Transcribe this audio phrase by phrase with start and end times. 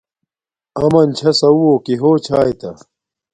[0.81, 2.71] اَمَن چھݳ سَوُّہ، کݵ ہݸ چھݳئتݳ؟